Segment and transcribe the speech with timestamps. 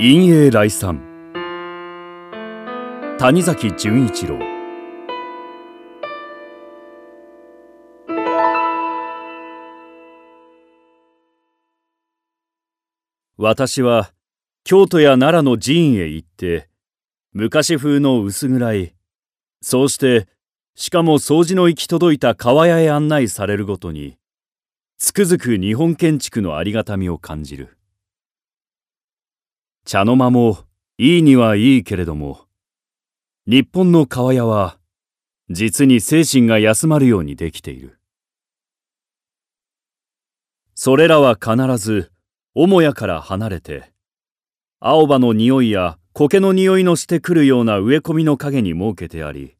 [0.00, 1.02] 陰影来産
[3.18, 4.38] 谷崎潤一郎。
[13.36, 14.12] 私は
[14.62, 16.68] 京都や奈良の寺院へ行って
[17.32, 18.94] 昔風の薄暗い
[19.62, 20.28] そうして
[20.76, 24.16] しかも掃除の行き届いた川屋へ案内されるごとに
[24.96, 27.77] つくづく日本建築のありがたみを感じる。
[29.90, 30.58] 茶の間も
[30.98, 32.40] いいにはいいけれども
[33.46, 34.76] 日本の川屋は
[35.48, 37.98] 実に精神が休まるようにできている。
[40.74, 42.12] それらは必ず
[42.54, 43.90] 母屋から離れて
[44.78, 49.56] 青葉の匂いや苔の匂いのしてくるような植え込みの陰に設けてあり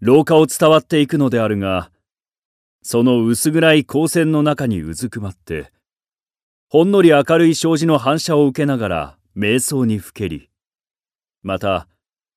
[0.00, 1.90] 廊下を伝わっていくのであるが
[2.82, 5.72] その薄暗い光線の中にうずくまって
[6.70, 10.48] ほんのり明るい障子の反射を受けながら瞑想にふけり
[11.42, 11.88] また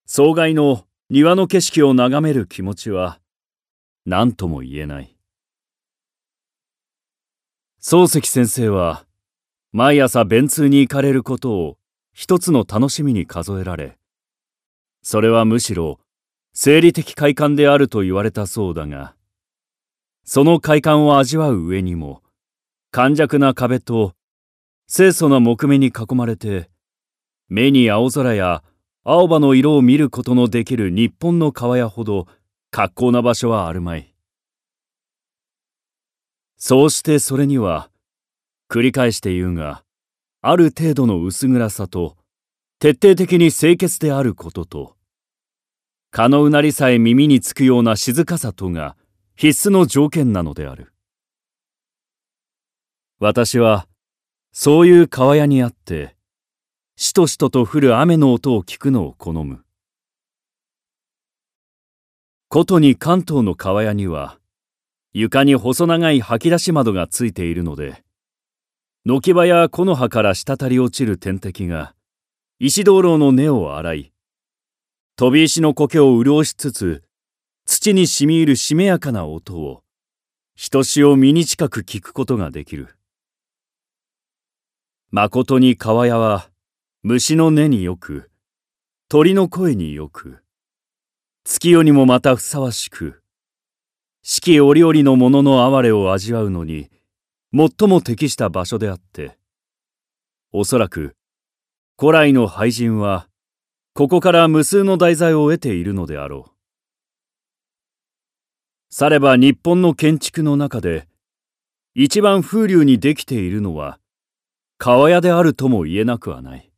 [0.05, 3.21] 総外の庭の景色を眺める気持ちは
[4.05, 5.15] 何とも言えない。
[7.81, 9.05] 漱石先生は
[9.71, 11.77] 毎朝便通に行かれることを
[12.11, 13.97] 一つの楽しみに数えられ
[15.01, 15.99] それはむしろ
[16.53, 19.15] 生理的快感であると言われたそうだが
[20.25, 22.21] その快感を味わう上にも
[22.91, 24.13] 寒弱な壁と
[24.91, 26.68] 清楚な木目に囲まれて
[27.49, 28.63] 目に青空や
[29.03, 32.27] 青葉の色を見ることのできる日本の川屋ほど
[32.69, 34.13] 格好な場所はあるまい。
[36.57, 37.89] そうしてそれには
[38.69, 39.83] 繰り返して言うが
[40.41, 42.17] ある程度の薄暗さと
[42.79, 44.95] 徹底的に清潔であることと
[46.11, 48.95] 蚊のうなりさえ耳につくような静かさとが
[49.35, 50.93] 必須の条件なのである。
[53.19, 53.87] 私は
[54.51, 56.15] そういう川屋にあって
[57.01, 59.63] しとしとと降る雨の音を聞くのを好む。
[62.49, 64.37] ことに関東の川屋には
[65.13, 68.03] 床に細長い吐き出し窓がついているので
[69.05, 71.95] 軒場や木の葉から滴り落ちる点滴が
[72.59, 74.11] 石灯籠の根を洗い
[75.15, 77.03] 飛び石の苔を潤しつつ
[77.65, 79.83] 土にしみ入るしめやかな音を
[80.57, 82.89] ひとしお身に近く聞くことができる。
[85.11, 86.49] まことに川屋は
[87.01, 88.29] 虫の音によく
[89.07, 90.43] 鳥の声によく
[91.45, 93.21] 月夜にもまたふさわしく
[94.21, 96.89] 四季折々のものの哀れを味わうのに
[97.55, 99.37] 最も適した場所であって
[100.51, 101.15] おそらく
[101.97, 103.29] 古来の俳人は
[103.93, 106.51] ここから無数の題材を得ているのであろう。
[108.89, 111.07] されば日本の建築の中で
[111.95, 113.99] 一番風流にできているのは
[114.77, 116.68] 川屋であるとも言えなくはない。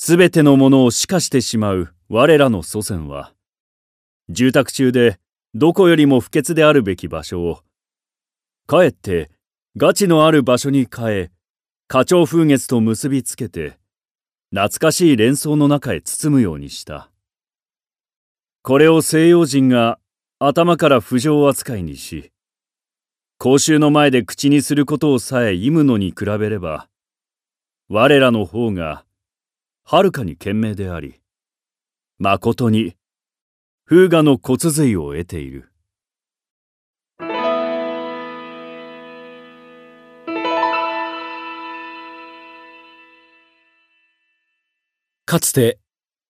[0.00, 3.32] すべてのものを死化してしまう我らの祖先は
[4.28, 5.18] 住宅中で
[5.54, 7.62] どこよりも不潔であるべき場所を
[8.68, 9.28] かえって
[9.76, 11.30] ガチのある場所に変え
[11.88, 13.76] 花鳥風月と結びつけて
[14.50, 17.10] 懐かしい連想の中へ包むようにした。
[18.62, 19.98] これを西洋人が
[20.38, 22.30] 頭から不浄扱いにし
[23.36, 26.88] 公衆の前で口にすることをさえ忌むのに比べれば
[27.88, 29.04] 我らの方が
[29.90, 31.18] はるかに賢明であり
[32.18, 32.94] まことに
[33.86, 35.72] 風雅の骨髄を得ている。
[45.24, 45.78] かつて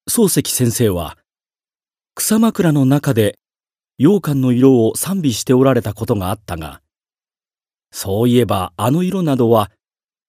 [0.08, 1.18] 漱石先生は
[2.14, 3.40] 草枕の中で
[3.98, 6.80] 羊羹の色を賛美しておられたことがあったが
[7.90, 9.72] そういえばあの色などは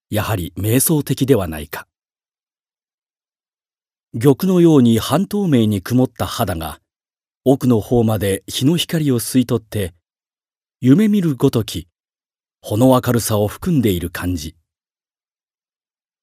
[0.09, 1.88] やはり瞑想的ではないか。
[4.14, 6.80] 玉のように半透明に曇った肌が
[7.46, 9.94] 奥の方まで日の光を吸い取って
[10.81, 11.88] 夢見るごとき
[12.62, 14.56] ほの明るさを含んでいる感じ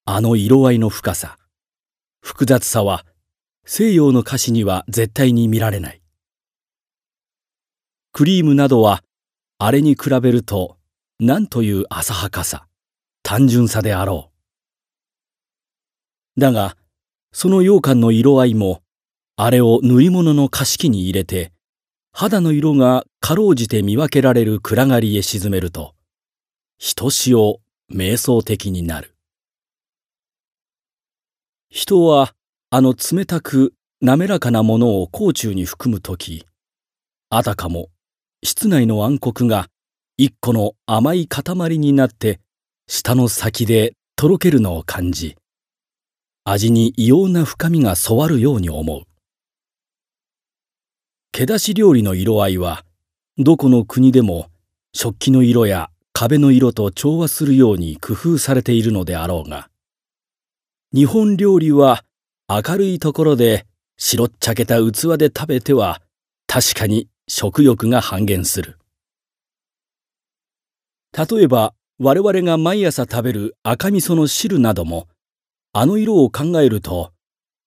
[0.05, 1.39] あの色合いの深さ
[2.21, 3.05] 複雑さは
[3.69, 6.01] 西洋の歌詞には絶対に見られない。
[8.13, 9.03] クリームなどは
[9.59, 10.77] あれに比べると
[11.19, 12.67] 何という浅はかさ、
[13.25, 14.31] 単純さであろ
[16.37, 16.41] う。
[16.41, 16.77] だが、
[17.39, 18.81] その羊羹の色合いも、
[19.37, 21.53] あれを塗り物の菓子に入れて、
[22.11, 25.95] 肌の色がかろうじて見分けられる暗がりへ沈めると、
[26.79, 27.61] ひとしお
[27.93, 29.15] 瞑想的になる。
[31.69, 32.33] 人は
[32.71, 36.47] あの冷たく滑らかなものを甲虫に含むとき、
[37.29, 37.91] あたかも
[38.43, 39.69] 室内の暗黒が
[40.17, 42.41] 一個の甘い塊になって
[42.87, 45.37] 舌の先でとろけるのを感じ、
[46.49, 49.03] 味に異様な深みが染わるように思う。
[51.33, 52.85] 毛出し料理の色合いは、
[53.37, 54.47] どこの国でも
[54.95, 59.71] 食器の色や壁の色と調和するように工夫されているのであろうが、
[60.95, 62.05] 日本料理は
[62.49, 63.67] 明るいところで
[63.97, 66.01] 白っちゃけた器で食べては
[66.47, 68.79] 確かに食欲が半減する。
[71.13, 75.09] 例えば我々が毎朝食べる赤味噌の汁なども
[75.79, 77.13] あの色を考えると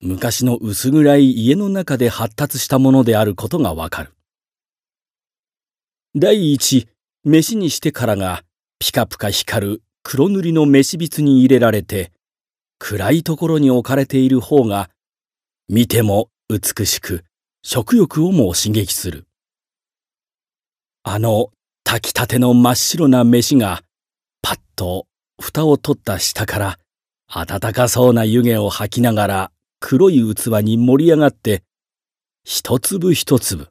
[0.02, 4.16] 昔の薄暗い家の中で発達したものであることがわかる。
[6.16, 6.88] 第一、
[7.24, 8.44] 飯にしてからが
[8.80, 12.12] ピカピカ光る黒塗りの飯びつに入れられて、
[12.80, 14.90] 暗いところに置かれている方が、
[15.68, 17.26] 見ても美しく、
[17.62, 19.28] 食欲をも刺激する。
[21.04, 21.52] あの
[21.84, 23.84] 炊きたての真っ白な飯が、
[24.42, 25.06] パッと
[25.40, 26.80] 蓋を取った下から、
[27.32, 31.64] 暖かそうな湯気を吐きながら黒い器に盛り上がって、
[32.44, 33.70] 一粒一粒、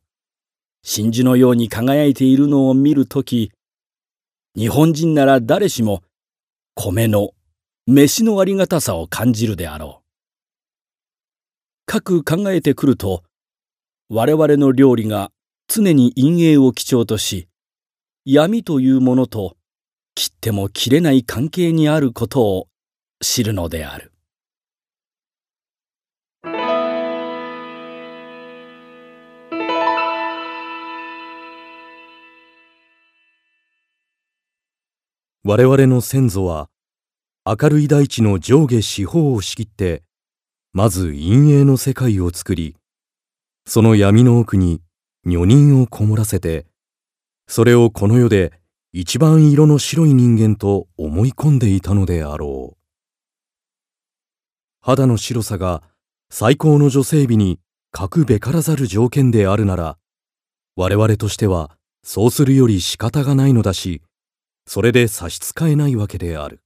[0.84, 3.50] 真珠のように輝いているのを見るとき、
[4.56, 6.05] 日本人なら誰しも
[6.76, 7.32] 米の、
[7.87, 10.08] 飯のありがたさを感じるであろう。
[11.84, 13.25] かく考えてくると、
[14.08, 15.32] 我々の料理が
[15.66, 17.49] 常に陰影を基調とし、
[18.25, 19.56] 闇というものと
[20.14, 22.69] 切っても切れない関係にあることを
[23.20, 24.12] 知るのである。
[35.44, 36.69] 我々の先祖は
[37.44, 40.03] 明るい大地の上下四方を仕切って
[40.73, 42.76] まず陰影の世界を作り
[43.67, 44.81] その闇の奥に
[45.25, 46.67] 女人をこもらせて
[47.49, 48.53] それをこの世で
[48.93, 52.77] 一番色の白い人間と思い込んでいたのであろう
[54.88, 55.82] 肌の白さが
[56.31, 57.61] 最高の女性美に
[57.93, 59.99] 欠くべからざる条件であるなら
[60.76, 64.00] 我々としてはそうするより仕方がないのだし
[64.67, 66.62] それで差し支えないわけである。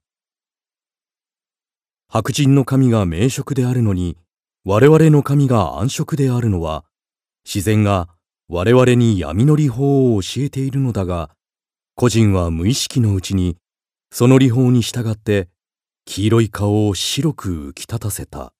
[2.07, 4.15] 白人の神が明色であるのに
[4.63, 6.85] 我々の神が暗色であるのは
[7.43, 8.07] 自然が
[8.47, 11.29] 我々に闇の理法を教えているのだが
[11.95, 13.57] 個人は無意識のうちに
[14.13, 15.49] その理法に従って
[16.05, 18.53] 黄色い顔を白く浮き立たせた。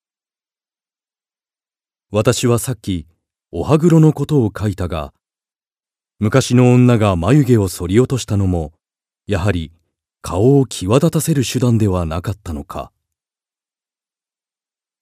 [2.10, 3.06] 私はさっき
[3.52, 5.12] お歯黒のことを書いたが
[6.18, 8.72] 昔の女が眉毛を剃り落としたのも
[9.26, 9.72] やはり
[10.22, 12.92] 顔を際立たせる手段ではなかったのか。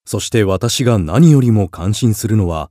[0.04, 2.70] そして私が何よりも感心するのは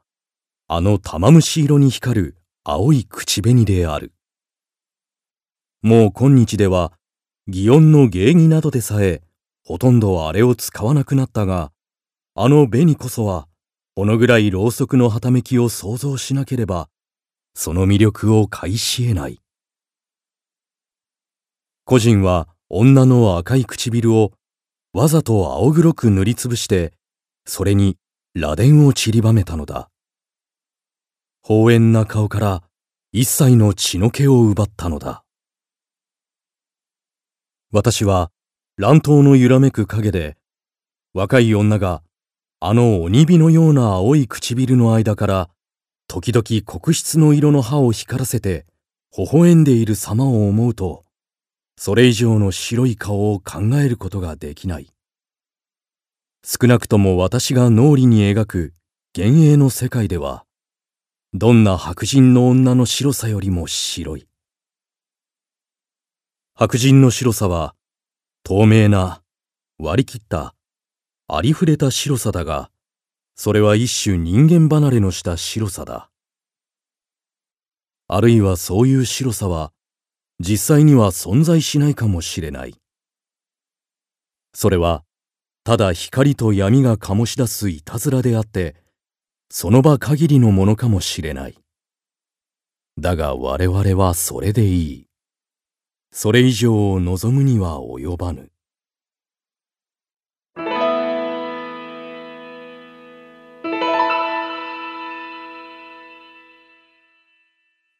[0.68, 4.12] あの玉虫色に光る青い口紅である。
[5.82, 6.92] もう今日では
[7.50, 9.22] 祇園の芸妓などでさえ
[9.72, 11.72] ほとんどあれを使わなくなったが
[12.36, 13.48] あの紅こそは
[13.96, 16.90] このぐらいろうそくのはためきを想像しなければ
[17.54, 19.40] その魅力を解し得ない
[21.86, 24.34] 個人は女の赤い唇を
[24.94, 26.92] わざと青黒く塗りつぶして、
[27.46, 27.98] それに
[28.36, 29.90] 螺鈿を散りばめたのだ。
[31.42, 32.64] 放煙な顔から
[33.14, 35.24] 一切の血の気を奪ったのだ。
[37.72, 38.32] 私は
[38.82, 40.38] 乱闘の揺らめく影で、
[41.14, 42.02] 若い女が
[42.60, 45.50] あの鬼火のような青い唇の間から、
[46.08, 48.66] 時々黒質の色の歯を光らせて、
[49.16, 51.04] 微笑んでいる様を思うと、
[51.78, 54.92] それ以上の白い顔を考えることができない。
[56.44, 58.74] 少なくとも私が脳裏に描く
[59.16, 60.44] 幻影の世界では、
[61.36, 64.28] どんな白人の女の白さよりも白い。
[66.56, 67.76] 白人の白さは、
[68.44, 69.22] 透明な、
[69.78, 70.56] 割り切った、
[71.28, 72.72] ありふれた白さだが、
[73.36, 76.10] それは一種人間離れのした白さだ。
[78.08, 79.72] あるいはそういう白さは、
[80.40, 82.76] 実際には存在しないかもしれない。
[84.54, 85.04] それは、
[85.64, 88.76] ただ光と闇が醸し出すいたずらであって、
[89.50, 91.56] その場限りのものかもしれない。
[93.00, 95.11] だが我々はそれでいい。
[96.12, 98.52] それ以上を望むには及ばぬ。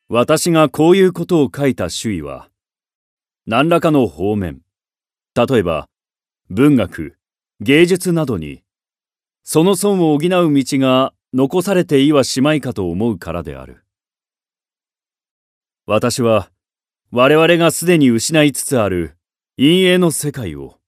[0.10, 2.50] 私がこういうことを書いた主意は、
[3.46, 4.60] 何らかの方面、
[5.34, 5.88] 例えば
[6.50, 7.18] 文学、
[7.62, 8.62] 芸術などに、
[9.44, 13.86] その損を補う道が残されていはしまいかと思うからである。
[15.86, 16.52] 私は、
[17.14, 19.18] 我々がすでに失いつつある
[19.58, 20.80] 陰影の世界を、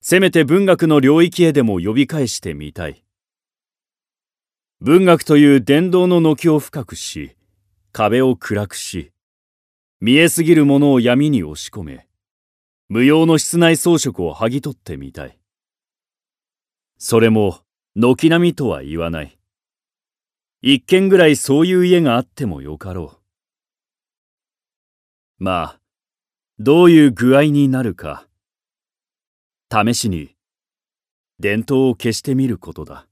[0.00, 3.04] せめて文学の領域へでも呼び返してみたい。
[4.80, 7.36] 文学という伝道の軒を深くし、
[7.92, 9.12] 壁を暗くし、
[10.00, 12.08] 見えすぎるものを闇に押し込め、
[12.88, 15.38] 無用の室内装飾を剥ぎ取ってみたい。
[16.98, 17.60] それも、
[17.94, 19.38] 軒並みとは言わない。
[20.62, 23.17] 一軒ぐらいそういう家があってもよかろう。
[25.40, 25.80] まあ、
[26.58, 28.26] どういう具合になるか、
[29.70, 30.34] 試しに、
[31.38, 33.07] 伝統を消してみることだ。